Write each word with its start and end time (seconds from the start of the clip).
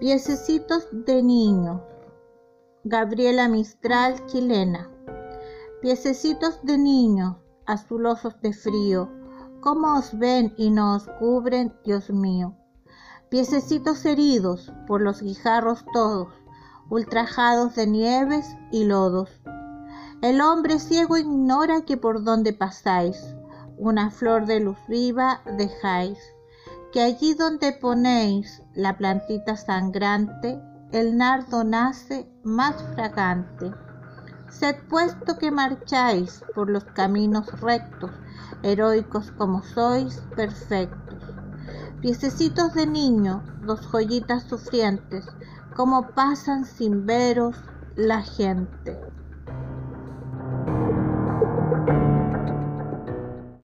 Piececitos 0.00 0.86
de 0.92 1.24
niño. 1.24 1.82
Gabriela 2.84 3.48
Mistral, 3.48 4.26
chilena. 4.26 4.88
Piececitos 5.82 6.60
de 6.62 6.78
niño, 6.78 7.42
azulosos 7.66 8.40
de 8.40 8.52
frío, 8.52 9.10
¿cómo 9.60 9.98
os 9.98 10.16
ven 10.16 10.54
y 10.56 10.70
no 10.70 10.94
os 10.94 11.08
cubren, 11.18 11.74
Dios 11.84 12.10
mío? 12.10 12.54
Piececitos 13.28 14.04
heridos 14.04 14.72
por 14.86 15.00
los 15.00 15.20
guijarros 15.20 15.84
todos, 15.92 16.28
ultrajados 16.88 17.74
de 17.74 17.88
nieves 17.88 18.46
y 18.70 18.84
lodos. 18.84 19.40
El 20.22 20.40
hombre 20.42 20.78
ciego 20.78 21.16
ignora 21.16 21.80
que 21.80 21.96
por 21.96 22.22
donde 22.22 22.52
pasáis, 22.52 23.34
una 23.76 24.12
flor 24.12 24.46
de 24.46 24.60
luz 24.60 24.78
viva 24.86 25.42
dejáis 25.56 26.20
que 26.92 27.02
allí 27.02 27.34
donde 27.34 27.72
ponéis 27.72 28.62
la 28.74 28.96
plantita 28.96 29.56
sangrante, 29.56 30.60
el 30.92 31.16
nardo 31.18 31.64
nace 31.64 32.30
más 32.42 32.82
fragante. 32.94 33.72
Sed 34.48 34.76
puesto 34.88 35.36
que 35.38 35.50
marcháis 35.50 36.42
por 36.54 36.70
los 36.70 36.84
caminos 36.84 37.60
rectos, 37.60 38.10
heroicos 38.62 39.30
como 39.32 39.62
sois, 39.62 40.22
perfectos. 40.34 41.22
Piececitos 42.00 42.72
de 42.74 42.86
niño, 42.86 43.42
dos 43.62 43.86
joyitas 43.86 44.44
sufrientes, 44.44 45.26
como 45.76 46.08
pasan 46.08 46.64
sin 46.64 47.04
veros 47.04 47.56
la 47.96 48.22
gente. 48.22 48.98